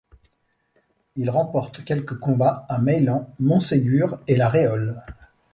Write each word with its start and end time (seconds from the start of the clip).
Il 1.15 1.29
remporte 1.29 1.83
quelques 1.83 2.17
combats 2.17 2.65
à 2.69 2.79
Meilhan, 2.79 3.31
Monségur 3.37 4.19
et 4.25 4.35
La 4.35 4.49
Réole. 4.49 4.95